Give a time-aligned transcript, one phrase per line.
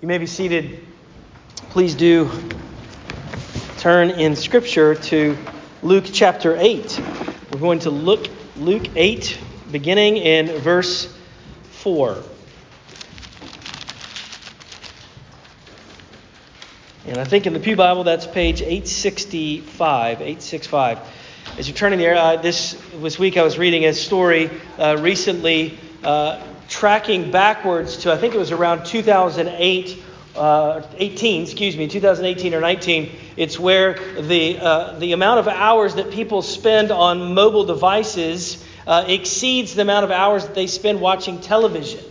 [0.00, 0.82] You may be seated.
[1.68, 2.30] Please do
[3.76, 5.36] turn in Scripture to
[5.82, 6.98] Luke chapter 8.
[7.52, 8.26] We're going to look
[8.56, 9.38] Luke 8,
[9.70, 11.14] beginning in verse
[11.72, 12.16] 4.
[17.04, 20.22] And I think in the Pew Bible that's page 865.
[20.22, 20.98] 865.
[21.58, 25.78] As you're turning there, uh, this, this week I was reading a story uh, recently
[26.02, 30.04] uh, tracking backwards to, I think it was around 2008.
[30.36, 35.96] Uh, 18, excuse me, 2018 or 19, it's where the, uh, the amount of hours
[35.96, 41.00] that people spend on mobile devices uh, exceeds the amount of hours that they spend
[41.00, 42.04] watching television.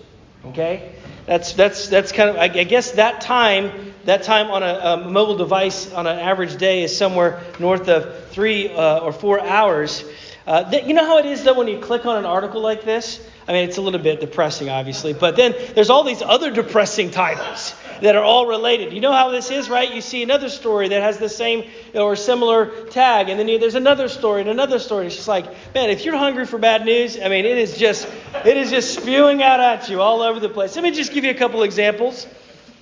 [0.47, 0.93] Okay?
[1.25, 5.09] That's, that's, that's kind of, I, I guess that time, that time on a, a,
[5.09, 10.03] mobile device on an average day is somewhere north of three uh, or four hours.
[10.45, 12.83] Uh, th- you know how it is, though, when you click on an article like
[12.83, 13.25] this?
[13.49, 17.09] I mean, it's a little bit depressing, obviously, but then there's all these other depressing
[17.09, 18.93] titles that are all related.
[18.93, 19.91] You know how this is, right?
[19.91, 24.07] You see another story that has the same or similar tag, and then there's another
[24.07, 25.07] story and another story.
[25.07, 28.07] It's just like, man, if you're hungry for bad news, I mean, it is just
[28.45, 30.75] it is just spewing out at you all over the place.
[30.75, 32.27] Let me just give you a couple examples.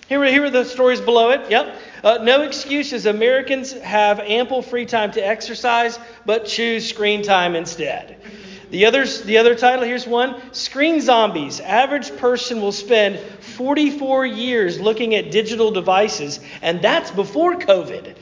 [0.09, 1.49] Here, here are the stories below it.
[1.49, 1.75] Yep.
[2.03, 3.05] Uh, no excuses.
[3.05, 8.17] Americans have ample free time to exercise, but choose screen time instead.
[8.69, 11.61] The, others, the other title, here's one Screen Zombies.
[11.61, 18.15] Average person will spend 44 years looking at digital devices, and that's before COVID.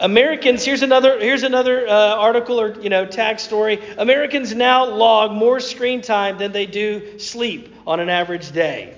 [0.00, 3.80] Americans, here's another, here's another uh, article or you know tag story.
[3.96, 8.97] Americans now log more screen time than they do sleep on an average day.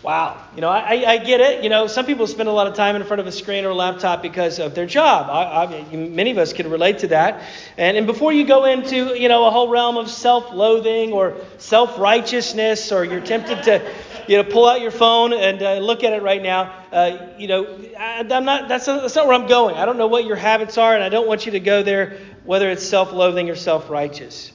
[0.00, 0.40] Wow.
[0.54, 1.64] You know, I, I get it.
[1.64, 3.70] You know, some people spend a lot of time in front of a screen or
[3.70, 5.28] a laptop because of their job.
[5.28, 7.42] I, I, many of us can relate to that.
[7.76, 12.92] And, and before you go into, you know, a whole realm of self-loathing or self-righteousness,
[12.92, 13.92] or you're tempted to,
[14.28, 17.48] you know, pull out your phone and uh, look at it right now, uh, you
[17.48, 17.66] know,
[17.98, 18.68] I, am not.
[18.68, 19.74] That's, that's not where I'm going.
[19.74, 22.20] I don't know what your habits are, and I don't want you to go there,
[22.44, 24.52] whether it's self-loathing or self-righteous.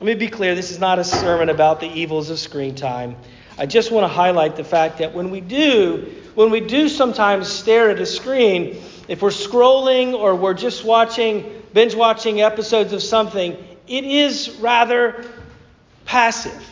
[0.00, 0.56] Let me be clear.
[0.56, 3.16] This is not a sermon about the evils of screen time.
[3.60, 7.46] I just want to highlight the fact that when we do, when we do sometimes
[7.46, 13.02] stare at a screen, if we're scrolling or we're just watching, binge watching episodes of
[13.02, 13.54] something,
[13.86, 15.26] it is rather
[16.06, 16.66] passive,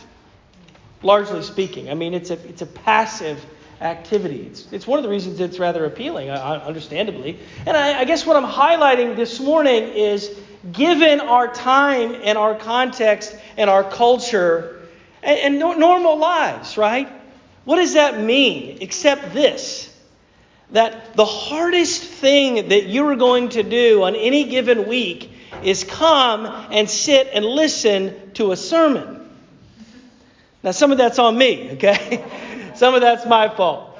[1.03, 1.91] largely speaking.
[1.91, 3.39] I mean, it's a, it's a passive
[3.81, 4.47] activity.
[4.47, 7.37] It's, it's one of the reasons it's rather appealing, uh, uh, understandably.
[7.67, 10.35] And I, I guess what I'm highlighting this morning is
[10.71, 14.78] given our time and our context and our culture,
[15.23, 17.09] and, and no, normal lives, right?
[17.65, 19.85] What does that mean except this?
[20.71, 25.31] That the hardest thing that you are going to do on any given week
[25.63, 29.29] is come and sit and listen to a sermon.
[30.63, 32.23] Now, some of that's on me, okay?
[32.75, 33.97] some of that's my fault.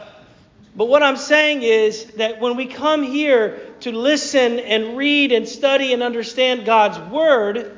[0.76, 5.48] But what I'm saying is that when we come here to listen and read and
[5.48, 7.78] study and understand God's Word,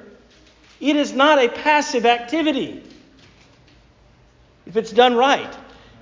[0.79, 2.83] it is not a passive activity
[4.65, 5.53] if it's done right.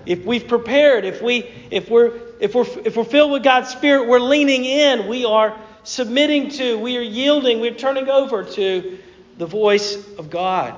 [0.06, 4.08] If we've prepared, if we if we're if we're if we're filled with God's Spirit,
[4.08, 8.98] we're leaning in, we are submitting to, we are yielding, we're turning over to
[9.36, 10.74] the voice of God.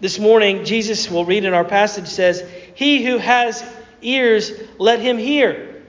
[0.00, 3.64] This morning, Jesus will read in our passage says, He who has
[4.00, 5.82] ears, let him hear.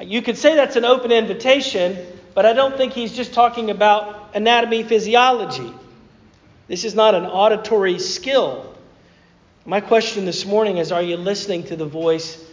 [0.00, 1.96] You could say that's an open invitation,
[2.34, 5.72] but I don't think he's just talking about anatomy, physiology.
[6.68, 8.71] This is not an auditory skill.
[9.64, 12.44] My question this morning is Are you listening to the voice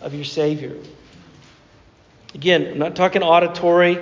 [0.00, 0.76] of your Savior?
[2.34, 3.98] Again, I'm not talking auditory,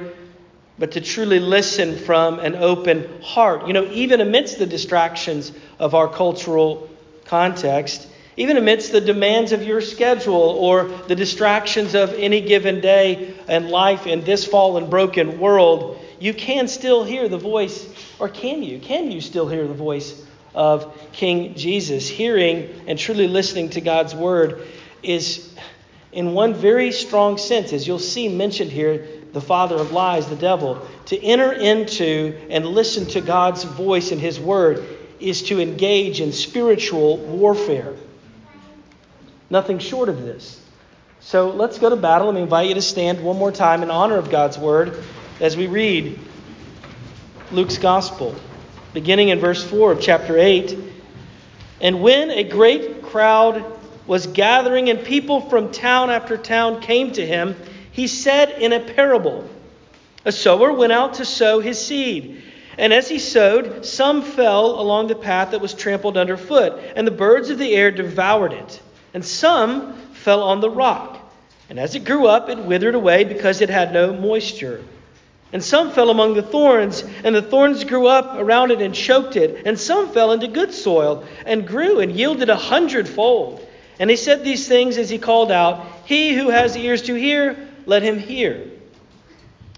[0.79, 3.67] but to truly listen from an open heart.
[3.67, 6.91] You know, even amidst the distractions of our cultural
[7.25, 8.07] context,
[8.37, 13.71] even amidst the demands of your schedule or the distractions of any given day and
[13.71, 17.89] life in this fallen, broken world, you can still hear the voice,
[18.19, 18.81] or can you?
[18.81, 20.24] Can you still hear the voice
[20.55, 22.09] of King Jesus.
[22.09, 24.67] Hearing and truly listening to God's word
[25.03, 25.53] is,
[26.13, 30.37] in one very strong sense, as you'll see mentioned here, the father of lies, the
[30.37, 30.87] devil.
[31.07, 34.85] To enter into and listen to God's voice and his word
[35.19, 37.95] is to engage in spiritual warfare.
[39.51, 40.61] Nothing short of this.
[41.21, 42.27] So let's go to battle.
[42.27, 45.03] Let me invite you to stand one more time in honor of God's word
[45.41, 46.19] as we read
[47.51, 48.37] Luke's gospel
[48.95, 50.79] beginning in verse 4 of chapter 8.
[51.81, 53.63] And when a great crowd
[54.07, 57.57] was gathering and people from town after town came to him,
[57.91, 59.49] he said in a parable
[60.25, 62.43] A sower went out to sow his seed.
[62.79, 67.13] And as he sowed, some fell along the path that was trampled underfoot, and the
[67.13, 68.81] birds of the air devoured it.
[69.13, 71.19] and some fell on the rock.
[71.69, 74.83] And as it grew up, it withered away because it had no moisture.
[75.53, 79.37] And some fell among the thorns, and the thorns grew up around it and choked
[79.37, 79.67] it.
[79.67, 83.65] And some fell into good soil, and grew and yielded a hundredfold.
[83.99, 87.69] And he said these things as he called out, He who has ears to hear,
[87.87, 88.71] let him hear.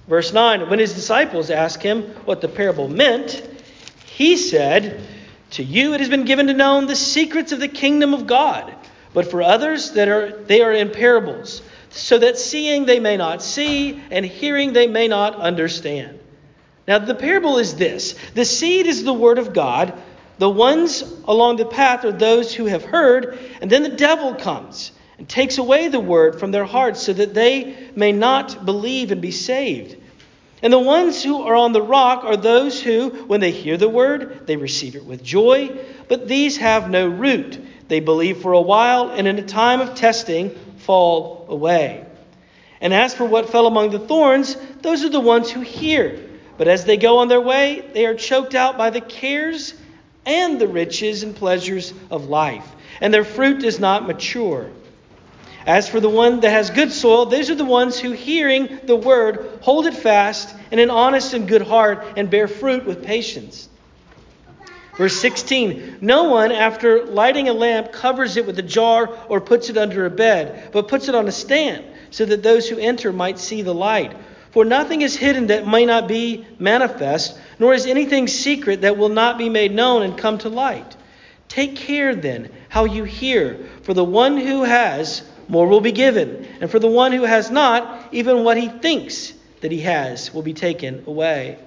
[0.09, 3.43] Verse 9 When his disciples asked him what the parable meant,
[4.07, 5.01] he said,
[5.53, 8.75] To you it has been given to know the secrets of the kingdom of God,
[9.13, 11.63] but for others that are they are in parables,
[11.97, 16.19] so that seeing they may not see, and hearing they may not understand.
[16.87, 19.95] Now the parable is this the seed is the word of God.
[20.39, 24.93] The ones along the path are those who have heard, and then the devil comes
[25.19, 29.23] and takes away the word from their hearts so that they may not believe and
[29.23, 29.97] be saved.
[30.63, 33.89] And the ones who are on the rock are those who, when they hear the
[33.89, 35.79] word, they receive it with joy,
[36.09, 37.59] but these have no root.
[37.89, 42.05] They believe for a while, and in a time of testing, fall away.
[42.81, 46.21] And as for what fell among the thorns, those are the ones who hear.
[46.57, 49.75] But as they go on their way, they are choked out by the cares
[50.25, 52.67] and the riches and pleasures of life,
[53.01, 54.71] and their fruit does not mature.
[55.67, 58.97] As for the one that has good soil, these are the ones who, hearing the
[58.97, 63.69] word, hold it fast in an honest and good heart and bear fruit with patience.
[64.97, 69.69] Verse 16 No one, after lighting a lamp, covers it with a jar or puts
[69.69, 73.13] it under a bed, but puts it on a stand, so that those who enter
[73.13, 74.17] might see the light.
[74.53, 79.11] For nothing is hidden that may not be manifest, nor is anything secret that will
[79.11, 80.97] not be made known and come to light.
[81.49, 86.47] Take care then how you hear, for the one who has, more will be given.
[86.61, 90.43] And for the one who has not, even what he thinks that he has will
[90.43, 91.59] be taken away.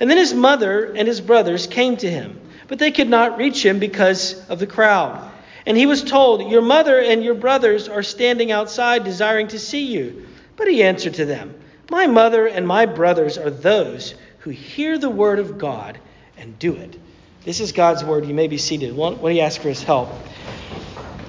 [0.00, 3.64] And then his mother and his brothers came to him, but they could not reach
[3.64, 5.30] him because of the crowd.
[5.66, 9.86] And he was told, Your mother and your brothers are standing outside desiring to see
[9.86, 10.26] you.
[10.56, 11.54] But he answered to them,
[11.90, 15.98] My mother and my brothers are those who hear the word of God
[16.36, 16.98] and do it.
[17.44, 18.26] This is God's word.
[18.26, 18.94] You may be seated.
[18.96, 20.10] When he asks for his help.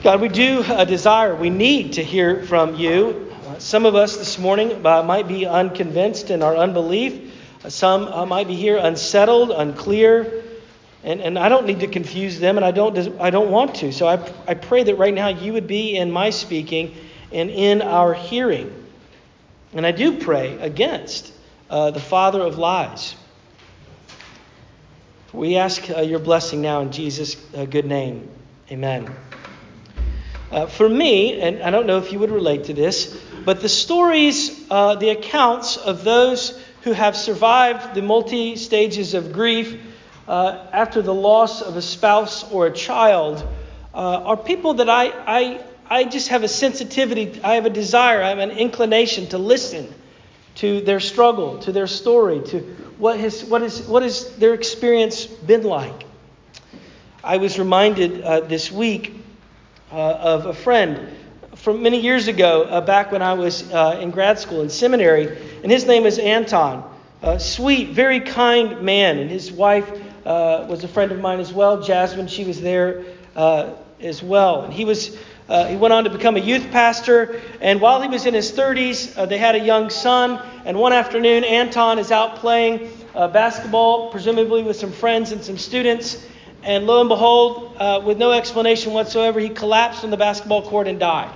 [0.04, 3.34] God, we do uh, desire, we need to hear from you.
[3.48, 7.34] Uh, some of us this morning uh, might be unconvinced in our unbelief.
[7.68, 10.44] Some might be here unsettled, unclear.
[11.06, 13.94] And, and I don't need to confuse them, and I don't, I don't want to.
[13.94, 14.16] So I,
[14.48, 16.96] I pray that right now you would be in my speaking
[17.31, 18.74] and in our hearing.
[19.72, 21.31] And I do pray against
[21.69, 23.16] uh, the father of lies.
[25.31, 28.28] We ask your blessing now in Jesus' good name.
[28.72, 29.13] Amen.
[30.50, 33.69] Uh, for me, and I don't know if you would relate to this, but the
[33.69, 39.78] stories, uh, the accounts of those who have survived the multi stages of grief
[40.27, 43.45] uh, after the loss of a spouse or a child
[43.94, 48.22] uh, are people that I, I, I just have a sensitivity, I have a desire,
[48.24, 49.94] I have an inclination to listen
[50.56, 52.60] to their struggle, to their story, to
[52.98, 56.06] what has, what is, what has their experience been like.
[57.24, 59.13] I was reminded uh, this week
[59.92, 61.10] uh, of a friend
[61.56, 65.71] from many years ago, uh, back when I was in grad school in seminary, and
[65.71, 66.92] his name is Anton.
[67.21, 69.89] A sweet, very kind man, and his wife
[70.25, 71.81] uh, was a friend of mine as well.
[71.81, 73.06] Jasmine, she was there
[73.36, 74.63] uh, as well.
[74.63, 75.18] And he was
[75.48, 78.52] uh, he went on to become a youth pastor, and while he was in his
[78.52, 80.42] 30s, they had a young son.
[80.66, 86.26] And one afternoon, Anton is out playing basketball, presumably with some friends and some students.
[86.66, 90.88] And lo and behold, uh, with no explanation whatsoever, he collapsed on the basketball court
[90.88, 91.30] and died.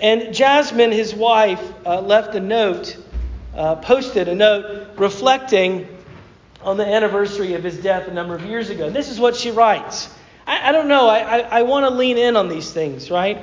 [0.00, 2.96] And Jasmine, his wife, uh, left a note,
[3.54, 5.86] uh, posted a note reflecting
[6.62, 8.90] on the anniversary of his death a number of years ago.
[8.90, 10.12] This is what she writes.
[10.46, 13.42] I, I don't know, I, I, I want to lean in on these things, right?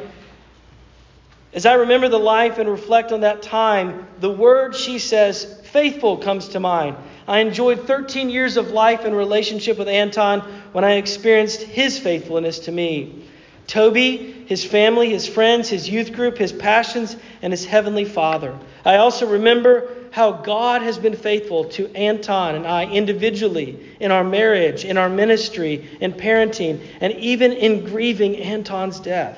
[1.53, 6.17] As I remember the life and reflect on that time, the word, she says, faithful
[6.17, 6.97] comes to mind.
[7.27, 12.59] I enjoyed 13 years of life and relationship with Anton when I experienced his faithfulness
[12.59, 13.27] to me.
[13.65, 18.57] Toby, his family, his friends, his youth group, his passions, and his heavenly Father.
[18.85, 24.23] I also remember how God has been faithful to Anton and I individually in our
[24.23, 29.37] marriage, in our ministry, in parenting, and even in grieving Anton's death.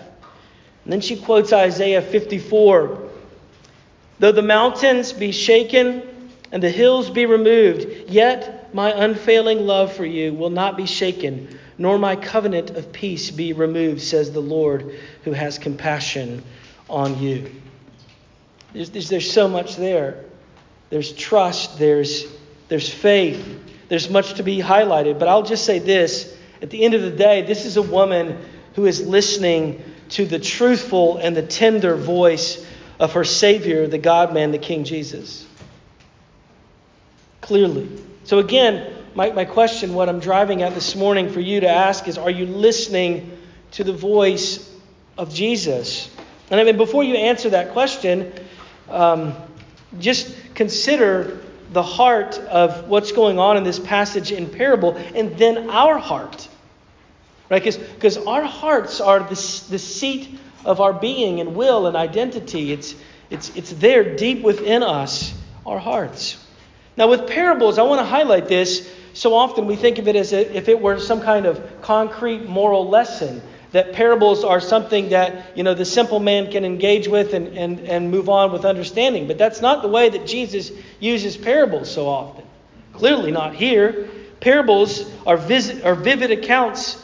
[0.84, 3.10] And then she quotes Isaiah 54
[4.20, 6.04] Though the mountains be shaken
[6.52, 11.58] and the hills be removed, yet my unfailing love for you will not be shaken,
[11.78, 16.44] nor my covenant of peace be removed, says the Lord who has compassion
[16.90, 17.50] on you.
[18.74, 20.26] There's, there's, so much there.
[20.90, 22.26] There's trust, there's,
[22.68, 25.20] there's faith, there's much to be highlighted.
[25.20, 28.38] But I'll just say this at the end of the day, this is a woman
[28.76, 32.66] who is listening to the truthful and the tender voice
[33.00, 35.48] of her Savior, the God man, the King Jesus.
[37.42, 37.90] Clearly.
[38.26, 42.08] So, again, my, my question, what I'm driving at this morning for you to ask
[42.08, 43.38] is Are you listening
[43.72, 44.74] to the voice
[45.18, 46.14] of Jesus?
[46.52, 48.34] And I mean, before you answer that question,
[48.90, 49.36] um,
[50.00, 51.40] just consider
[51.72, 56.50] the heart of what's going on in this passage in parable and then our heart.
[57.50, 57.64] Right?
[57.64, 62.74] Because our hearts are the, the seat of our being and will and identity.
[62.74, 62.94] It's,
[63.30, 65.34] it's, it's there deep within us,
[65.66, 66.46] our hearts.
[66.98, 68.94] Now, with parables, I want to highlight this.
[69.14, 72.90] So often we think of it as if it were some kind of concrete moral
[72.90, 77.58] lesson that parables are something that you know the simple man can engage with and,
[77.58, 79.28] and, and move on with understanding.
[79.28, 82.46] But that's not the way that jesus uses parables so often.
[82.94, 84.10] Clearly not here.
[84.40, 87.04] Parables are, visit, are vivid accounts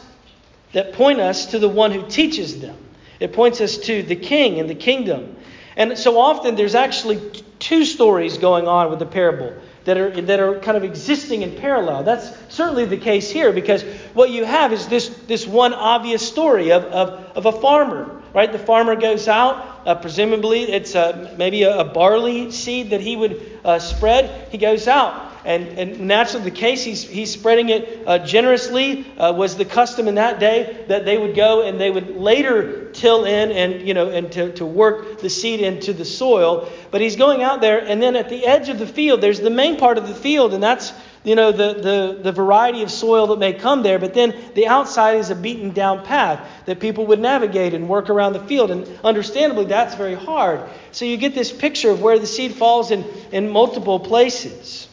[0.72, 2.76] that point us to the one who teaches them.
[3.20, 5.36] It points us to the king and the kingdom.
[5.76, 7.20] And so often there's actually
[7.58, 9.54] two stories going on with the parable
[9.86, 12.02] that are, that are kind of existing in parallel.
[12.02, 13.82] That's certainly the case here because
[14.14, 18.50] what you have is this, this one obvious story of, of, of a farmer, right?
[18.50, 23.14] The farmer goes out, uh, presumably it's uh, maybe a, a, barley seed that he
[23.14, 24.50] would uh, spread.
[24.50, 29.06] He goes out and, and naturally, the case, he's, he's spreading it uh, generously.
[29.16, 32.90] Uh, was the custom in that day that they would go and they would later
[32.90, 36.68] till in and, you know, and to, to work the seed into the soil.
[36.90, 39.50] But he's going out there, and then at the edge of the field, there's the
[39.50, 40.92] main part of the field, and that's
[41.26, 44.68] you know, the, the, the variety of soil that may come there, but then the
[44.68, 48.70] outside is a beaten down path that people would navigate and work around the field.
[48.70, 50.60] And understandably, that's very hard.
[50.92, 54.85] So you get this picture of where the seed falls in, in multiple places.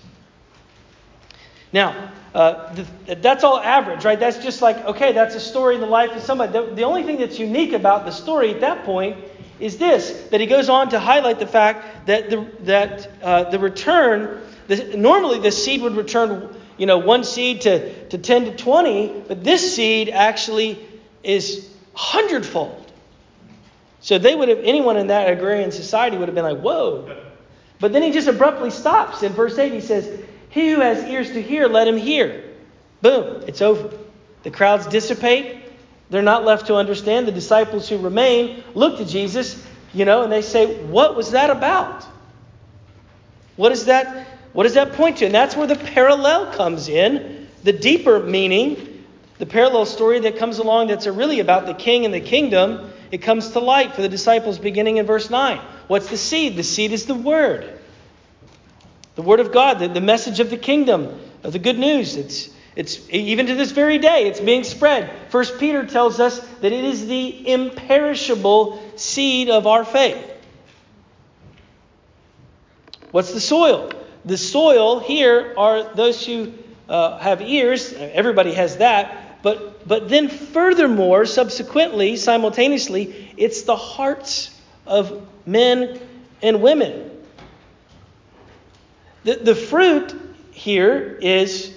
[1.74, 2.76] Now, uh,
[3.08, 4.20] that's all average, right?
[4.20, 6.52] That's just like, okay, that's a story in the life of somebody.
[6.52, 9.18] The, the, only thing that's unique about the story at that point
[9.60, 13.60] is this that he goes on to highlight the fact that the, that, uh, the
[13.60, 18.56] return, the, normally the seed would return, you know, one seed to, to 10 to
[18.56, 20.80] 20, but this seed actually
[21.24, 22.92] is hundredfold.
[24.00, 27.16] So they would have, anyone in that agrarian society would have been like, whoa.
[27.80, 29.24] But then he just abruptly stops.
[29.24, 32.44] In verse 8, he says, he who has ears to hear, let him hear.
[33.02, 33.90] Boom, it's over.
[34.44, 35.58] The crowds dissipate.
[36.12, 37.28] They're not left to understand.
[37.28, 41.50] The disciples who remain look to Jesus, you know, and they say, What was that
[41.50, 42.06] about?
[43.56, 44.28] What is that?
[44.54, 45.26] What does that point to?
[45.26, 47.48] And that's where the parallel comes in.
[47.64, 49.04] The deeper meaning,
[49.40, 53.24] the parallel story that comes along that's really about the king and the kingdom, it
[53.24, 55.58] comes to light for the disciples beginning in verse 9.
[55.88, 56.58] What's the seed?
[56.58, 57.80] The seed is the word.
[59.16, 62.16] The Word of God, the, the message of the kingdom, of the good news.
[62.16, 65.12] It's, it's even to this very day, it's being spread.
[65.30, 70.32] First Peter tells us that it is the imperishable seed of our faith.
[73.12, 73.92] What's the soil?
[74.26, 76.54] The soil here are those who
[76.90, 77.94] uh, have ears.
[77.94, 79.44] Everybody has that.
[79.44, 86.00] But, but then, furthermore, subsequently, simultaneously, it's the hearts of men
[86.42, 87.12] and women.
[89.24, 90.14] The, the fruit
[90.52, 91.74] here is,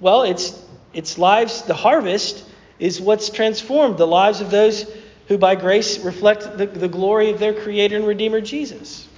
[0.00, 0.60] well, it's,
[0.92, 2.44] it's lives, the harvest
[2.78, 4.90] is what's transformed the lives of those
[5.28, 9.08] who by grace reflect the, the glory of their Creator and Redeemer Jesus.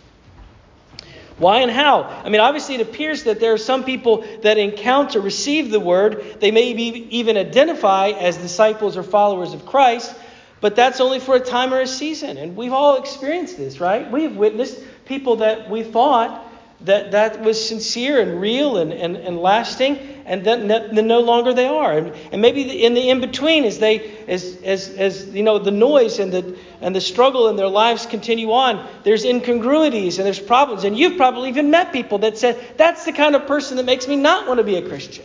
[1.39, 2.03] Why and how?
[2.03, 6.37] I mean, obviously, it appears that there are some people that encounter, receive the word.
[6.41, 10.15] They may be, even identify as disciples or followers of Christ,
[10.63, 12.39] but that's only for a time or a season.
[12.39, 14.11] And we've all experienced this, right?
[14.11, 16.46] We have witnessed people that we thought
[16.83, 21.55] that that was sincere and real and, and, and lasting, and then, then no longer
[21.55, 21.97] they are.
[21.97, 25.71] And, and maybe in the in between, as they as, as as you know the
[25.71, 30.41] noise and the and the struggle in their lives continue on, there's incongruities and there's
[30.41, 30.85] problems.
[30.85, 34.07] And you've probably even met people that said that's the kind of person that makes
[34.07, 35.25] me not want to be a Christian.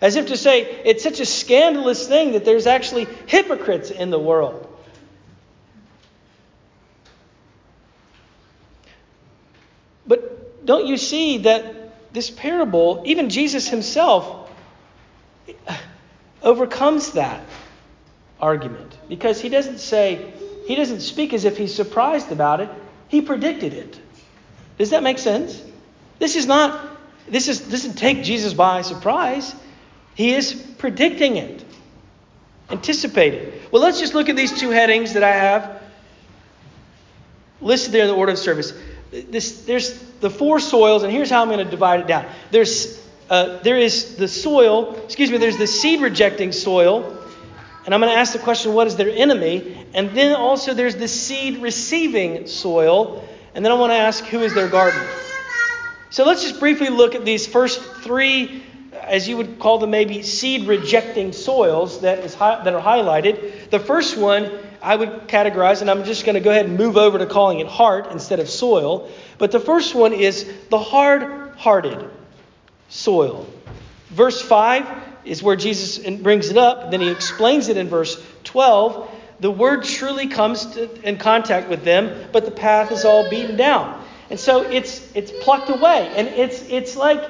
[0.00, 4.18] As if to say it's such a scandalous thing that there's actually hypocrites in the
[4.18, 4.70] world.
[10.06, 14.50] But don't you see that this parable, even Jesus himself,
[16.42, 17.44] overcomes that
[18.40, 18.96] argument?
[19.08, 20.32] Because he doesn't say,
[20.66, 22.70] he doesn't speak as if he's surprised about it,
[23.08, 24.00] he predicted it.
[24.78, 25.62] Does that make sense?
[26.18, 26.84] This is not,
[27.28, 29.54] this is doesn't take Jesus by surprise.
[30.14, 31.64] He is predicting it,
[32.70, 33.52] anticipating.
[33.70, 35.82] Well, let's just look at these two headings that I have
[37.60, 38.72] listed there in the order of service
[39.30, 42.26] this, there's the four soils, and here's how I'm going to divide it down.
[42.50, 47.16] There's, uh, there is the soil, excuse me, there's the seed rejecting soil,
[47.84, 49.86] And I'm going to ask the question, what is their enemy?
[49.92, 53.26] And then also there's the seed receiving soil.
[53.54, 55.06] And then I want to ask, who is their gardener?
[56.10, 58.62] So let's just briefly look at these first three,
[59.02, 63.68] as you would call them maybe seed rejecting soils that, is hi- that are highlighted.
[63.68, 64.50] The first one
[64.84, 67.60] I would categorize, and I'm just going to go ahead and move over to calling
[67.60, 69.10] it heart instead of soil.
[69.38, 72.10] But the first one is the hard hearted
[72.90, 73.46] soil.
[74.10, 74.86] Verse 5
[75.24, 76.90] is where Jesus brings it up.
[76.90, 79.10] Then he explains it in verse 12.
[79.40, 83.56] The word truly comes to, in contact with them, but the path is all beaten
[83.56, 84.04] down.
[84.30, 86.12] And so it's it's plucked away.
[86.14, 87.22] And it's it's like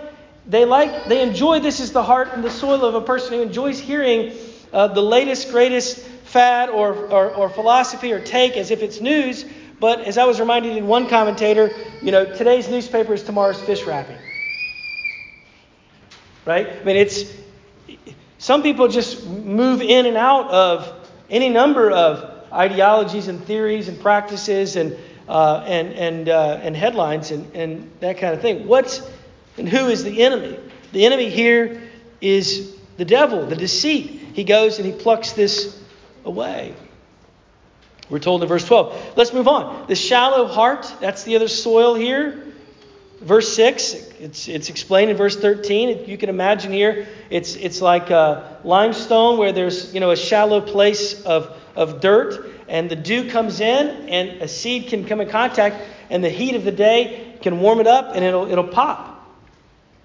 [0.47, 3.43] they like they enjoy this is the heart and the soil of a person who
[3.43, 4.33] enjoys hearing
[4.73, 9.45] uh, the latest, greatest fad or, or, or philosophy or take as if it's news.
[9.79, 11.71] But as I was reminded in one commentator,
[12.03, 14.19] you know, today's newspaper is tomorrow's fish wrapping.
[16.45, 16.69] Right?
[16.69, 17.33] I mean, it's
[18.39, 23.99] some people just move in and out of any number of ideologies and theories and
[24.01, 24.99] practices and
[25.29, 28.67] uh, and and uh, and headlines and, and that kind of thing.
[28.67, 29.01] What's
[29.57, 30.59] and who is the enemy?
[30.93, 31.81] The enemy here
[32.21, 34.21] is the devil, the deceit.
[34.35, 35.84] He goes and he plucks this
[36.25, 36.75] away.
[38.11, 39.17] We're told in verse 12.
[39.17, 39.87] Let's move on.
[39.87, 42.43] The shallow heart, that's the other soil here.
[43.21, 46.07] Verse 6, it's, it's explained in verse 13.
[46.07, 48.11] You can imagine here, it's, it's like
[48.65, 53.61] limestone where there's you know, a shallow place of, of dirt, and the dew comes
[53.61, 57.61] in, and a seed can come in contact, and the heat of the day can
[57.61, 59.15] warm it up, and it'll, it'll pop.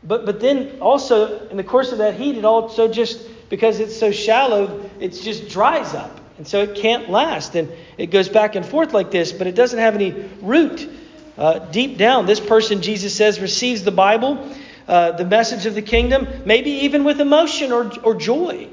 [0.04, 3.98] But, but then also, in the course of that heat, it also just, because it's
[3.98, 6.20] so shallow, it just dries up.
[6.38, 7.56] And so it can't last.
[7.56, 10.90] And it goes back and forth like this, but it doesn't have any root.
[11.38, 14.50] Uh, deep down, this person, Jesus says, receives the Bible,
[14.88, 18.68] uh, the message of the kingdom, maybe even with emotion or, or joy.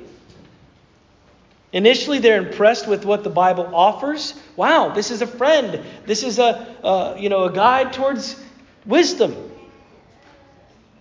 [1.72, 4.34] Initially, they're impressed with what the Bible offers.
[4.56, 5.84] Wow, this is a friend.
[6.06, 8.40] This is a, uh, you know, a guide towards
[8.84, 9.34] wisdom.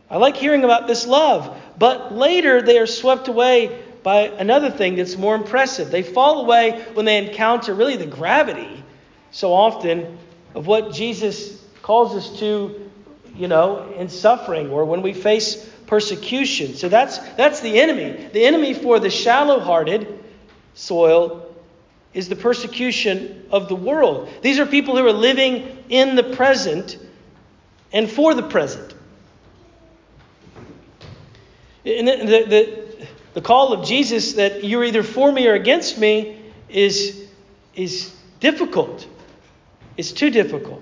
[0.09, 1.55] I like hearing about this love.
[1.77, 5.91] But later, they are swept away by another thing that's more impressive.
[5.91, 8.83] They fall away when they encounter really the gravity
[9.31, 10.17] so often
[10.53, 12.89] of what Jesus calls us to,
[13.35, 16.75] you know, in suffering or when we face persecution.
[16.75, 18.29] So that's that's the enemy.
[18.31, 20.23] The enemy for the shallow-hearted
[20.73, 21.53] soil
[22.13, 24.29] is the persecution of the world.
[24.41, 26.97] These are people who are living in the present
[27.91, 28.94] and for the present.
[31.85, 36.41] And the, the, the call of Jesus that you're either for me or against me
[36.67, 37.27] is,
[37.75, 39.07] is difficult.
[39.97, 40.81] It's too difficult.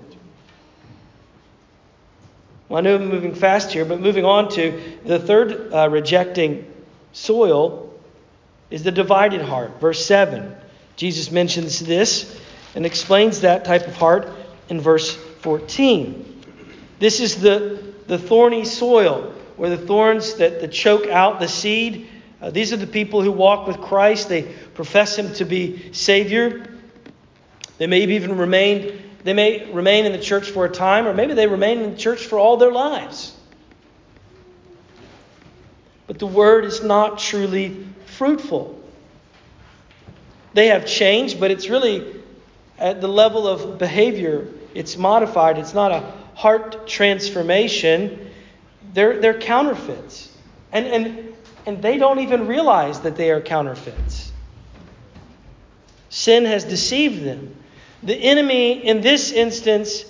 [2.68, 6.72] Well, I know I'm moving fast here, but moving on to the third uh, rejecting
[7.12, 7.92] soil
[8.70, 9.78] is the divided heart.
[9.80, 10.56] Verse 7.
[10.96, 12.40] Jesus mentions this
[12.74, 14.32] and explains that type of heart
[14.68, 16.42] in verse 14.
[16.98, 22.08] This is the, the thorny soil, where the thorns that, that choke out the seed
[22.44, 24.28] uh, these are the people who walk with Christ.
[24.28, 26.66] They profess Him to be Savior.
[27.78, 31.32] They may even remain, they may remain in the church for a time, or maybe
[31.32, 33.34] they remain in the church for all their lives.
[36.06, 38.78] But the word is not truly fruitful.
[40.52, 42.20] They have changed, but it's really
[42.78, 44.48] at the level of behavior.
[44.74, 45.56] It's modified.
[45.56, 48.30] It's not a heart transformation.
[48.92, 50.30] They're, they're counterfeits.
[50.72, 51.34] And, and
[51.66, 54.32] and they don't even realize that they are counterfeits.
[56.10, 57.56] Sin has deceived them.
[58.02, 60.04] The enemy in this instance,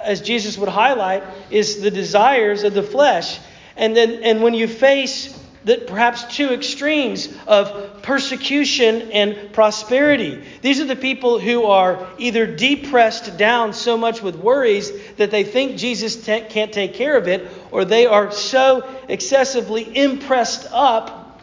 [0.00, 3.38] as Jesus would highlight, is the desires of the flesh.
[3.76, 5.32] And then and when you face
[5.68, 10.42] that perhaps two extremes of persecution and prosperity.
[10.62, 15.44] These are the people who are either depressed down so much with worries that they
[15.44, 21.38] think Jesus t- can't take care of it, or they are so excessively impressed up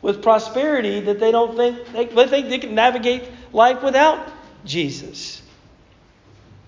[0.00, 4.28] with prosperity that they don't think they, they think they can navigate life without
[4.64, 5.42] Jesus.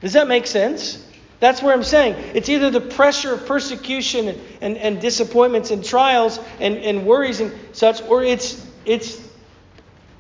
[0.01, 1.05] Does that make sense?
[1.41, 2.17] That's where I'm saying.
[2.35, 7.41] It's either the pressure of persecution and, and, and disappointments and trials and, and worries
[7.41, 9.29] and such, or it's, it's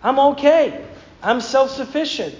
[0.02, 0.84] I'm okay.
[1.22, 2.34] I'm self sufficient.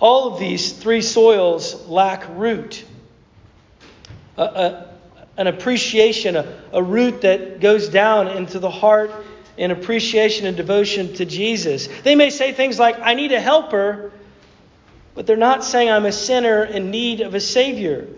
[0.00, 2.84] All of these three soils lack root.
[4.36, 4.88] A, a,
[5.36, 9.12] an appreciation, a, a root that goes down into the heart
[9.56, 11.88] in appreciation and devotion to Jesus.
[12.02, 14.10] They may say things like, I need a helper,
[15.14, 18.08] but they're not saying I'm a sinner in need of a Savior.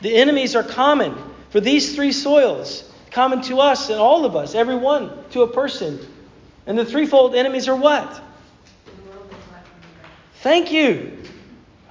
[0.00, 1.16] The enemies are common
[1.50, 5.98] for these three soils, common to us and all of us, everyone, to a person
[6.66, 8.20] And the threefold enemies are what?
[10.36, 11.18] Thank you.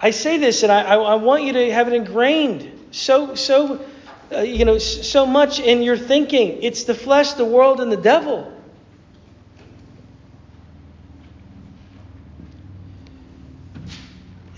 [0.01, 3.85] I say this, and I, I, I want you to have it ingrained so so
[4.31, 6.61] uh, you know so much in your thinking.
[6.61, 8.50] It's the flesh, the world, and the devil.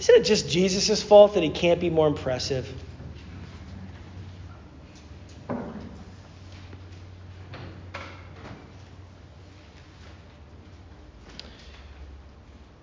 [0.03, 2.67] Isn't it just Jesus' fault that he can't be more impressive?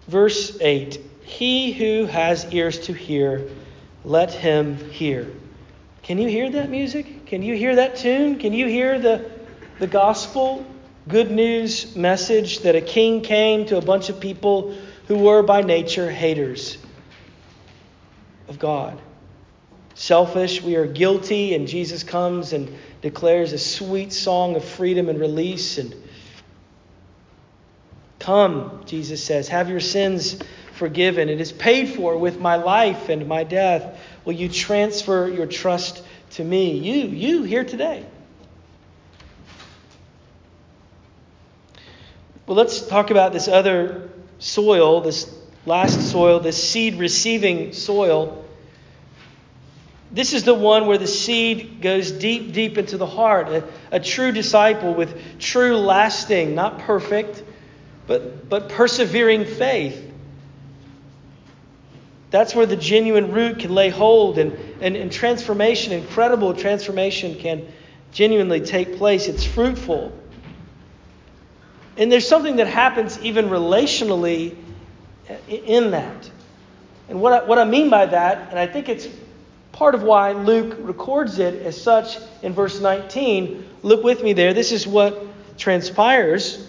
[0.09, 3.51] Verse 8 He who has ears to hear,
[4.03, 5.31] let him hear.
[6.03, 7.27] Can you hear that music?
[7.27, 8.39] Can you hear that tune?
[8.39, 9.31] Can you hear the,
[9.79, 10.65] the gospel
[11.07, 14.75] good news message that a king came to a bunch of people
[15.07, 16.79] who were by nature haters?
[18.51, 19.01] Of God.
[19.95, 25.19] Selfish, we are guilty, and Jesus comes and declares a sweet song of freedom and
[25.19, 25.79] release.
[25.79, 25.95] And
[28.19, 30.39] come, Jesus says, have your sins
[30.73, 31.29] forgiven.
[31.29, 33.99] It is paid for with my life and my death.
[34.25, 36.77] Will you transfer your trust to me?
[36.77, 38.05] You, you here today.
[42.47, 44.11] Well, let's talk about this other
[44.41, 45.33] soil, this
[45.67, 48.40] last soil, this seed receiving soil.
[50.13, 53.49] This is the one where the seed goes deep, deep into the heart.
[53.49, 57.43] A, a, true disciple with true, lasting, not perfect,
[58.09, 60.09] but, but persevering faith.
[62.31, 67.67] That's where the genuine root can lay hold and, and, and transformation, incredible transformation, can
[68.13, 69.29] genuinely take place.
[69.29, 70.13] It's fruitful.
[71.97, 74.57] And there's something that happens even relationally
[75.49, 76.31] in that.
[77.09, 79.07] And what I, what I mean by that, and I think it's
[79.73, 83.65] part of why Luke records it as such in verse 19.
[83.83, 84.53] Look with me there.
[84.53, 86.67] This is what transpires.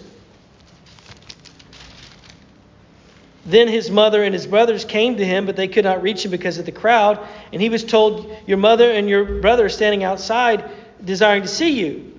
[3.44, 6.30] Then his mother and his brothers came to him, but they could not reach him
[6.30, 7.18] because of the crowd.
[7.52, 10.64] And he was told, Your mother and your brother are standing outside,
[11.04, 12.12] desiring to see you.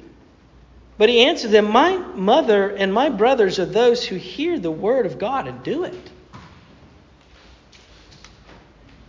[0.97, 5.05] But he answered them, My mother and my brothers are those who hear the word
[5.05, 6.09] of God and do it.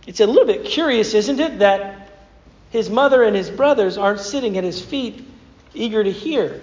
[0.05, 2.11] It's a little bit curious, isn't it, that
[2.69, 5.25] his mother and his brothers aren't sitting at his feet
[5.73, 6.61] eager to hear.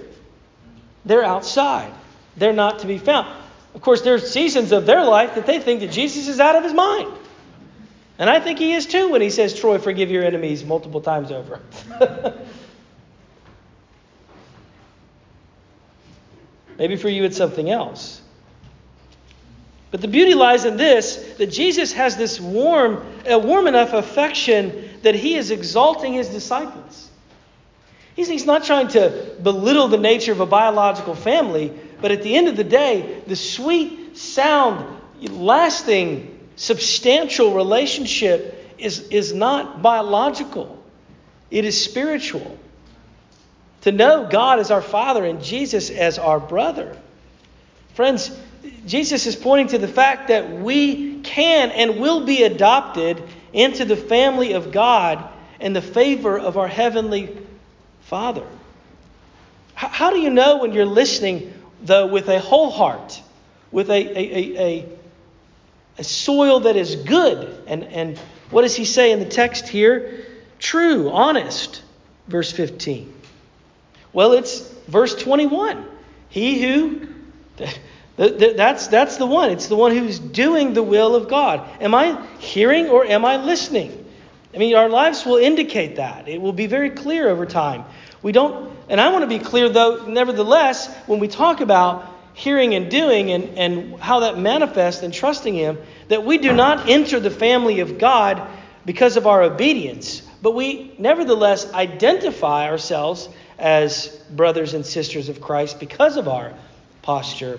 [1.05, 1.93] They're outside,
[2.37, 3.37] they're not to be found.
[3.75, 6.63] Of course, there's seasons of their life that they think that Jesus is out of
[6.63, 7.13] his mind.
[8.19, 11.33] And I think he is too when he says, Troy, forgive your enemies multiple times
[11.33, 11.61] over.
[16.79, 18.21] Maybe for you it's something else.
[19.93, 24.89] But the beauty lies in this that Jesus has this warm, a warm enough affection
[25.03, 27.11] that he is exalting his disciples.
[28.17, 32.35] He's, he's not trying to belittle the nature of a biological family, but at the
[32.35, 40.83] end of the day, the sweet, sound, lasting, substantial relationship is, is not biological,
[41.51, 42.59] it is spiritual.
[43.83, 46.97] To know God as our Father and Jesus as our brother.
[47.95, 48.31] Friends,
[48.87, 53.23] Jesus is pointing to the fact that we can and will be adopted
[53.53, 55.29] into the family of God
[55.61, 57.37] and the favor of our Heavenly
[58.03, 58.47] Father.
[59.75, 63.21] How do you know when you're listening, though, with a whole heart,
[63.71, 64.89] with a, a, a,
[65.99, 67.65] a, soil that is good?
[67.67, 68.19] And, and
[68.51, 70.27] what does he say in the text here?
[70.59, 71.83] True, honest,
[72.29, 73.13] verse 15.
[74.13, 75.85] Well, it's verse 21.
[76.29, 77.09] He who
[78.17, 79.51] that's, that's the one.
[79.51, 81.67] It's the one who's doing the will of God.
[81.81, 83.99] Am I hearing or am I listening?
[84.55, 86.29] I mean, our lives will indicate that.
[86.29, 87.85] It will be very clear over time.
[88.23, 92.75] We don't, and I want to be clear though, nevertheless, when we talk about hearing
[92.75, 97.19] and doing and, and how that manifests and trusting Him, that we do not enter
[97.19, 98.47] the family of God
[98.85, 105.81] because of our obedience, but we nevertheless identify ourselves as brothers and sisters of Christ
[105.81, 106.53] because of our
[107.01, 107.59] posture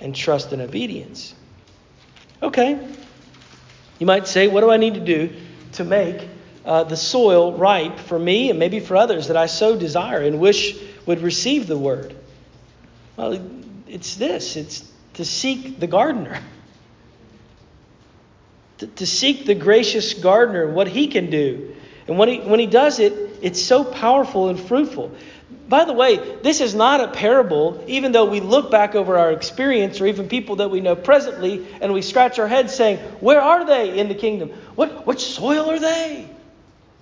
[0.00, 1.34] and trust and obedience.
[2.42, 2.88] Okay.
[3.98, 5.32] You might say, what do I need to do
[5.72, 6.26] to make
[6.64, 10.40] uh, the soil ripe for me and maybe for others that I so desire and
[10.40, 12.16] wish would receive the word?
[13.16, 13.38] Well,
[13.86, 16.40] it's this it's to seek the gardener.
[18.78, 21.76] To, to seek the gracious gardener, what he can do.
[22.08, 25.14] And when he, when he does it, it's so powerful and fruitful.
[25.68, 29.30] By the way, this is not a parable, even though we look back over our
[29.30, 33.40] experience or even people that we know presently and we scratch our heads saying, Where
[33.40, 34.48] are they in the kingdom?
[34.74, 36.28] What, what soil are they?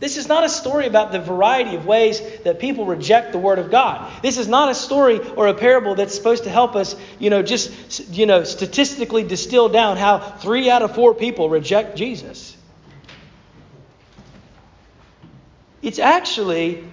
[0.01, 3.59] This is not a story about the variety of ways that people reject the Word
[3.59, 4.13] of God.
[4.23, 7.43] This is not a story or a parable that's supposed to help us, you know,
[7.43, 12.57] just, you know, statistically distill down how three out of four people reject Jesus.
[15.83, 16.85] It's actually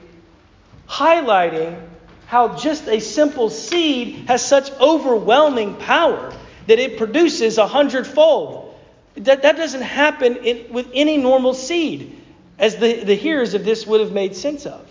[0.88, 1.82] highlighting
[2.28, 6.34] how just a simple seed has such overwhelming power
[6.68, 8.76] that it produces a hundredfold.
[9.16, 12.22] That, that doesn't happen in, with any normal seed
[12.58, 14.86] as the, the hearers of this would have made sense of.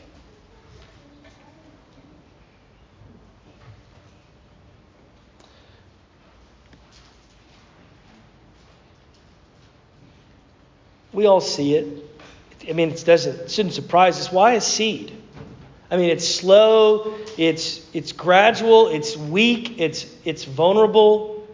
[11.13, 12.05] We all see it.
[12.69, 14.33] I mean, it doesn't it shouldn't surprise us.
[14.33, 15.13] Why a seed?
[15.90, 21.47] I mean, it's slow, it's it's gradual, it's weak, it's it's vulnerable.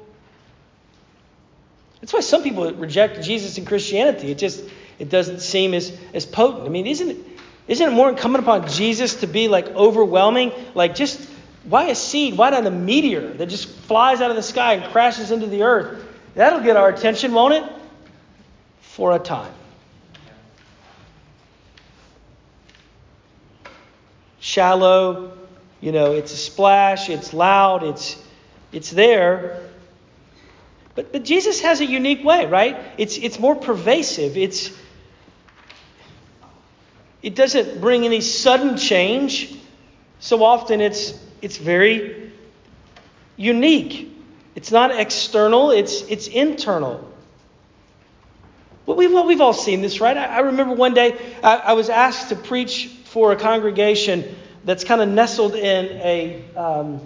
[2.01, 4.31] That's why some people reject Jesus and Christianity.
[4.31, 4.65] It just
[4.99, 6.65] it doesn't seem as, as potent.
[6.65, 7.17] I mean, isn't it,
[7.69, 10.53] isn't it more incumbent upon Jesus to be like overwhelming?
[10.75, 11.29] Like, just
[11.65, 12.37] why a seed?
[12.37, 15.63] Why not a meteor that just flies out of the sky and crashes into the
[15.63, 16.07] earth?
[16.35, 17.65] That'll get our attention, won't it?
[18.81, 19.53] For a time.
[24.51, 25.33] Shallow,
[25.81, 28.21] you know, it's a splash, it's loud, it's
[28.73, 29.61] it's there.
[30.95, 32.77] But but Jesus has a unique way, right?
[32.99, 34.37] It's it's more pervasive.
[34.37, 34.71] It's
[37.23, 39.55] it doesn't bring any sudden change.
[40.21, 42.33] So often it's, it's very
[43.37, 44.09] unique.
[44.55, 47.07] It's not external, it's, it's internal.
[48.87, 50.17] Well, we've, well, we've all seen this, right?
[50.17, 54.25] I, I remember one day I, I, was asked to preach for a congregation
[54.65, 57.01] that's kind of nestled in a, um,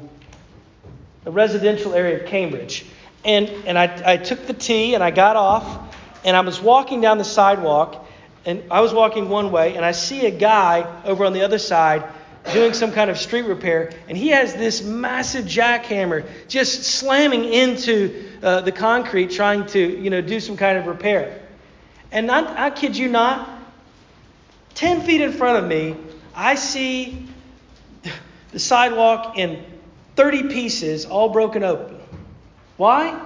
[1.25, 2.85] a residential area of Cambridge.
[3.25, 7.01] And, and I, I took the T and I got off and I was walking
[7.01, 8.07] down the sidewalk
[8.45, 11.59] and I was walking one way, and I see a guy over on the other
[11.59, 12.05] side
[12.53, 18.29] doing some kind of street repair, and he has this massive jackhammer just slamming into
[18.43, 21.41] uh, the concrete, trying to you know do some kind of repair.
[22.13, 23.49] And not, I kid you not,
[24.75, 25.97] ten feet in front of me,
[26.35, 27.27] I see
[28.53, 29.65] the sidewalk in
[30.17, 31.99] 30 pieces, all broken open.
[32.77, 33.21] Why?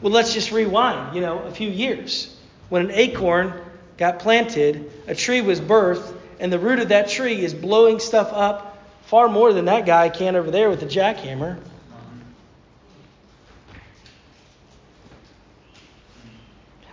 [0.00, 2.36] Well, let's just rewind, you know, a few years
[2.68, 3.60] when an acorn
[3.98, 8.32] got planted, a tree was birthed, and the root of that tree is blowing stuff
[8.32, 11.58] up far more than that guy can over there with the jackhammer.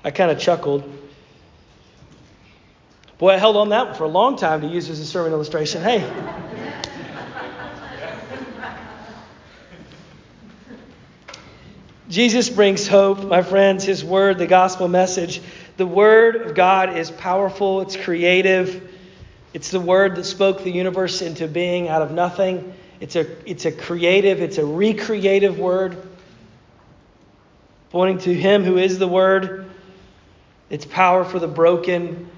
[0.03, 0.83] I kind of chuckled.
[3.19, 5.84] Boy, I held on that for a long time to use as a sermon illustration.
[5.84, 6.10] Hey.
[12.10, 15.41] Jesus brings hope, my friends, his word, the gospel message.
[15.75, 18.89] The Word of God is powerful, it's creative.
[19.53, 22.73] It's the Word that spoke the universe into being out of nothing.
[23.01, 26.01] It's a, it's a creative, it's a recreative Word,
[27.89, 29.69] pointing to Him who is the Word.
[30.69, 32.29] It's power for the broken,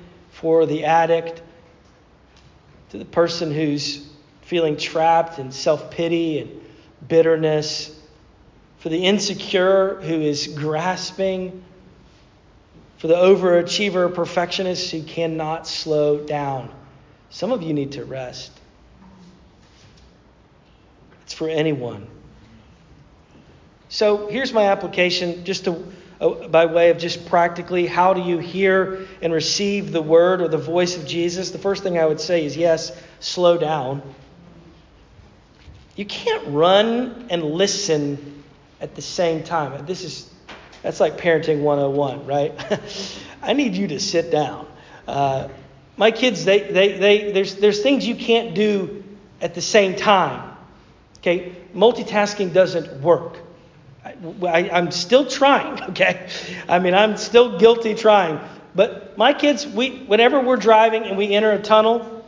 [0.41, 1.41] for the addict,
[2.89, 4.05] to the person who's
[4.41, 6.61] feeling trapped in self pity and
[7.07, 7.97] bitterness,
[8.79, 11.63] for the insecure who is grasping
[12.97, 16.71] for the overachiever perfectionist who cannot slow down.
[17.31, 18.51] Some of you need to rest.
[21.23, 22.07] It's for anyone.
[23.89, 25.83] So here's my application, just to,
[26.49, 30.57] by way of just practically, how do you hear and receive the word or the
[30.57, 31.51] voice of Jesus?
[31.51, 34.03] The first thing I would say is yes, slow down.
[35.95, 38.43] You can't run and listen
[38.79, 39.85] at the same time.
[39.85, 40.31] This is
[40.81, 42.53] that's like parenting 101, right?
[43.41, 44.67] I need you to sit down.
[45.07, 45.47] Uh,
[45.97, 49.03] my kids, they, they, they, there's, there's things you can't do
[49.39, 50.57] at the same time.
[51.19, 51.55] Okay?
[51.75, 53.37] Multitasking doesn't work.
[54.03, 56.27] I, am still trying, okay?
[56.67, 58.39] I mean, I'm still guilty trying.
[58.73, 62.25] But my kids, we, whenever we're driving and we enter a tunnel,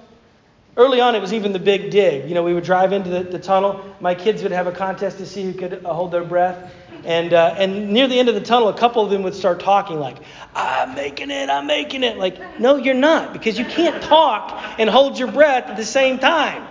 [0.76, 2.28] early on it was even the big dig.
[2.28, 3.84] You know, we would drive into the, the tunnel.
[4.02, 6.74] My kids would have a contest to see who could uh, hold their breath.
[7.06, 9.60] And, uh, and near the end of the tunnel, a couple of them would start
[9.60, 10.18] talking like,
[10.56, 12.18] I'm making it, I'm making it.
[12.18, 16.18] Like, no, you're not, because you can't talk and hold your breath at the same
[16.18, 16.66] time.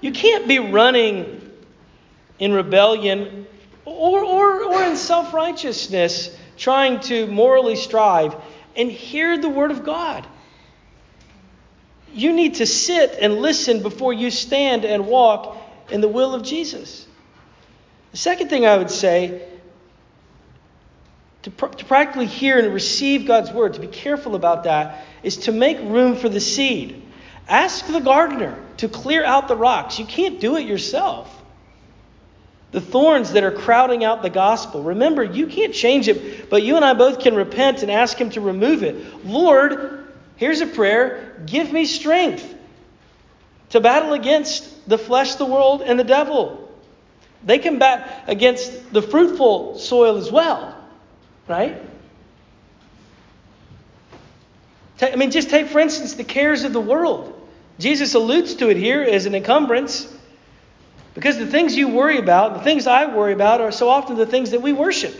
[0.00, 1.50] You can't be running
[2.38, 3.46] in rebellion
[3.84, 8.34] or, or, or in self righteousness, trying to morally strive,
[8.76, 10.26] and hear the Word of God.
[12.12, 15.56] You need to sit and listen before you stand and walk
[15.90, 17.06] in the will of Jesus.
[18.12, 19.46] The second thing I would say
[21.42, 25.36] to, pr- to practically hear and receive God's word, to be careful about that, is
[25.38, 27.02] to make room for the seed.
[27.50, 29.98] Ask the gardener to clear out the rocks.
[29.98, 31.36] You can't do it yourself.
[32.70, 34.84] The thorns that are crowding out the gospel.
[34.84, 38.30] Remember, you can't change it, but you and I both can repent and ask Him
[38.30, 39.26] to remove it.
[39.26, 42.54] Lord, here's a prayer give me strength
[43.70, 46.72] to battle against the flesh, the world, and the devil.
[47.42, 50.76] They combat against the fruitful soil as well,
[51.48, 51.82] right?
[55.02, 57.38] I mean, just take, for instance, the cares of the world.
[57.80, 60.06] Jesus alludes to it here as an encumbrance
[61.14, 64.26] because the things you worry about, the things I worry about, are so often the
[64.26, 65.14] things that we worship.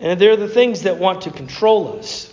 [0.00, 2.32] And they're the things that want to control us.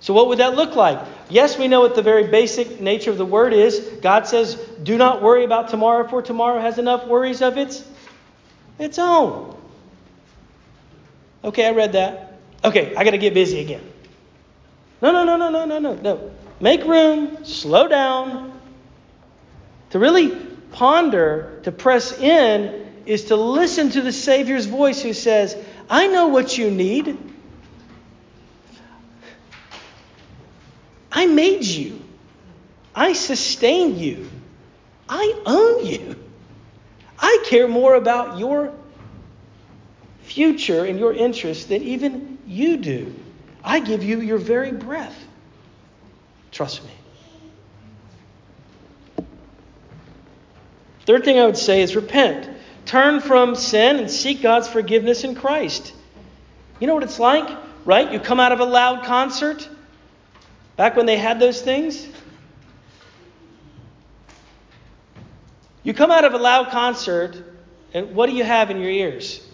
[0.00, 1.00] So, what would that look like?
[1.28, 3.80] Yes, we know what the very basic nature of the word is.
[4.00, 7.86] God says, Do not worry about tomorrow, for tomorrow has enough worries of its,
[8.78, 9.56] its own.
[11.44, 12.38] Okay, I read that.
[12.64, 13.82] Okay, I got to get busy again.
[15.00, 16.30] No, no, no, no, no, no, no, no.
[16.60, 18.60] Make room, slow down.
[19.90, 20.34] To really
[20.72, 25.56] ponder, to press in, is to listen to the Savior's voice who says,
[25.88, 27.16] I know what you need.
[31.10, 32.02] I made you.
[32.94, 34.28] I sustain you.
[35.08, 36.16] I own you.
[37.18, 38.74] I care more about your
[40.22, 43.14] future and your interests than even you do.
[43.68, 45.16] I give you your very breath.
[46.50, 46.90] Trust me.
[51.06, 52.48] Third thing I would say is repent.
[52.86, 55.92] Turn from sin and seek God's forgiveness in Christ.
[56.80, 57.48] You know what it's like,
[57.84, 58.10] right?
[58.10, 59.68] You come out of a loud concert
[60.78, 62.06] Back when they had those things?
[65.82, 67.34] You come out of a loud concert,
[67.92, 69.44] and what do you have in your ears?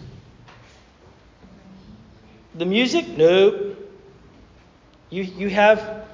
[2.53, 3.07] The music?
[3.07, 3.64] Nope.
[5.15, 6.05] You, you, have,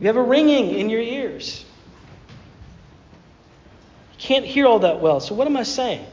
[0.00, 1.66] you have a ringing in your ears.
[4.12, 5.20] You can't hear all that well.
[5.20, 6.06] So, what am I saying?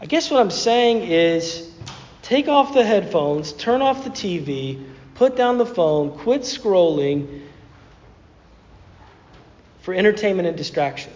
[0.00, 1.68] I guess what I'm saying is
[2.22, 7.42] take off the headphones, turn off the TV, put down the phone, quit scrolling,
[9.80, 11.12] for entertainment and distraction.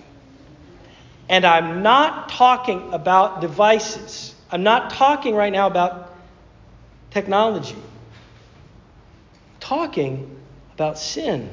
[1.29, 4.35] And I'm not talking about devices.
[4.51, 6.19] I'm not talking right now about
[7.13, 7.77] technology.
[9.61, 10.35] Talking
[10.79, 11.51] about sin.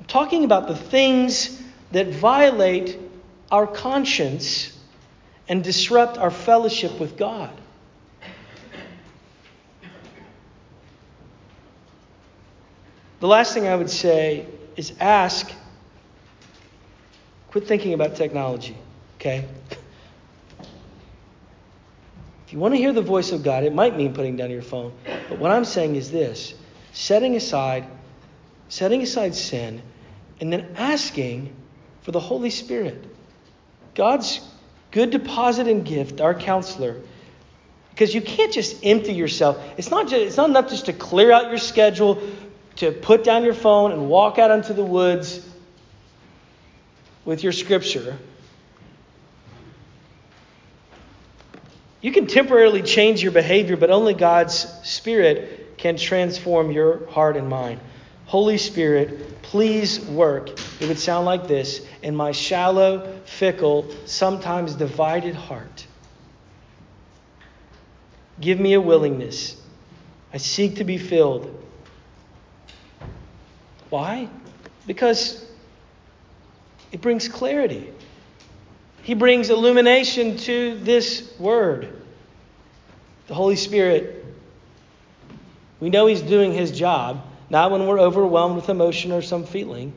[0.00, 1.62] I'm talking about the things
[1.92, 2.98] that violate
[3.52, 4.76] our conscience
[5.48, 7.52] and disrupt our fellowship with God.
[13.20, 15.52] The last thing I would say is ask
[17.52, 18.76] Quit thinking about technology,
[19.18, 19.46] okay?
[22.44, 24.62] If you want to hear the voice of God, it might mean putting down your
[24.62, 24.92] phone.
[25.28, 26.54] But what I'm saying is this
[26.92, 27.86] setting aside,
[28.68, 29.82] setting aside sin,
[30.40, 31.54] and then asking
[32.02, 33.04] for the Holy Spirit.
[33.94, 34.40] God's
[34.90, 37.00] good deposit and gift, our counselor.
[37.90, 39.58] Because you can't just empty yourself.
[39.78, 42.22] It's not, just, it's not enough just to clear out your schedule,
[42.76, 45.46] to put down your phone and walk out into the woods
[47.26, 48.16] with your scripture,
[52.00, 54.54] you can temporarily change your behavior, but only God's
[54.88, 57.80] Spirit can transform your heart and mind.
[58.26, 60.50] Holy Spirit, please work.
[60.80, 65.86] It would sound like this in my shallow, fickle, sometimes divided heart.
[68.40, 69.60] Give me a willingness.
[70.32, 71.62] I seek to be filled.
[73.90, 74.28] Why?
[74.86, 75.44] Because
[76.90, 77.92] it brings clarity.
[79.02, 82.02] He brings illumination to this word.
[83.28, 84.24] The Holy Spirit,
[85.78, 89.92] we know He's doing His job, not when we're overwhelmed with emotion or some feeling,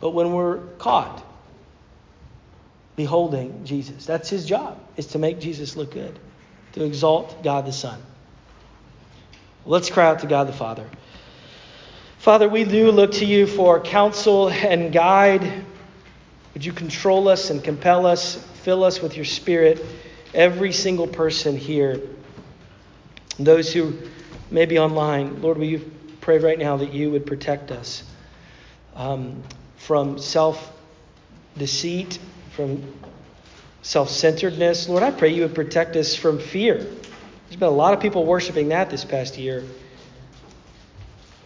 [0.00, 1.24] but when we're caught
[2.96, 4.06] beholding Jesus.
[4.06, 6.18] That's His job, is to make Jesus look good,
[6.72, 8.00] to exalt God the Son.
[9.66, 10.88] Let's cry out to God the Father.
[12.18, 15.64] Father, we do look to you for counsel and guide.
[16.54, 19.84] Would you control us and compel us, fill us with your Spirit,
[20.32, 22.00] every single person here,
[23.38, 23.98] those who
[24.50, 25.42] may be online.
[25.42, 25.90] Lord, will you
[26.24, 28.02] pray right now that you would protect us
[28.96, 29.42] um,
[29.76, 30.72] from self
[31.58, 32.18] deceit,
[32.52, 32.82] from
[33.82, 34.88] self centeredness.
[34.88, 36.76] Lord, I pray you would protect us from fear.
[36.78, 39.64] There's been a lot of people worshiping that this past year.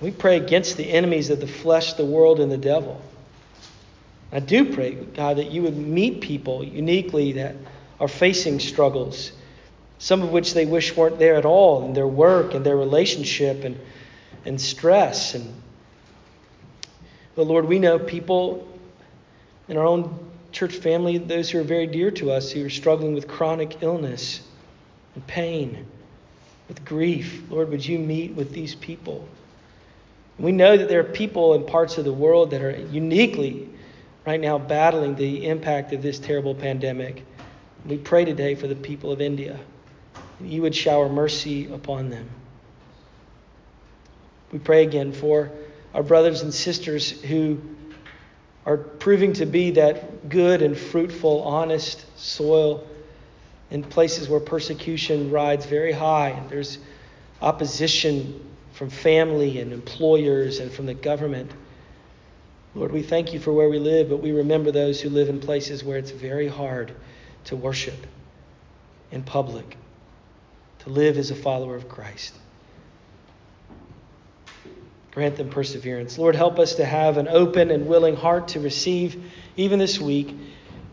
[0.00, 3.02] We pray against the enemies of the flesh, the world, and the devil.
[4.30, 7.56] I do pray, God, that you would meet people uniquely that
[7.98, 9.32] are facing struggles
[9.98, 13.64] some of which they wish weren't there at all in their work and their relationship
[13.64, 13.80] and,
[14.44, 15.34] and stress.
[15.34, 15.52] And,
[17.34, 18.68] but Lord, we know people
[19.68, 20.18] in our own
[20.52, 24.40] church family, those who are very dear to us, who are struggling with chronic illness
[25.14, 25.86] and pain,
[26.68, 27.42] with grief.
[27.50, 29.28] Lord, would you meet with these people?
[30.38, 33.68] We know that there are people in parts of the world that are uniquely
[34.24, 37.24] right now battling the impact of this terrible pandemic.
[37.84, 39.58] We pray today for the people of India.
[40.40, 42.28] You would shower mercy upon them.
[44.52, 45.50] We pray again for
[45.94, 47.60] our brothers and sisters who
[48.64, 52.86] are proving to be that good and fruitful, honest soil
[53.70, 56.78] in places where persecution rides very high and there's
[57.40, 61.50] opposition from family and employers and from the government.
[62.74, 65.40] Lord, we thank you for where we live, but we remember those who live in
[65.40, 66.92] places where it's very hard
[67.44, 68.06] to worship
[69.10, 69.76] in public,
[70.80, 72.34] to live as a follower of Christ.
[75.18, 76.16] Grant them perseverance.
[76.16, 79.20] Lord, help us to have an open and willing heart to receive,
[79.56, 80.32] even this week,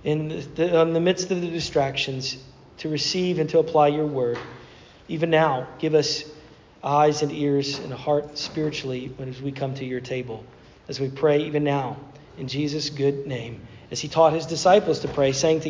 [0.03, 2.35] in the, in the midst of the distractions,
[2.79, 4.39] to receive and to apply your word.
[5.07, 6.23] Even now, give us
[6.83, 10.43] eyes and ears and a heart spiritually as we come to your table.
[10.87, 11.95] As we pray even now
[12.39, 15.63] in Jesus' good name, as he taught his disciples to pray, saying to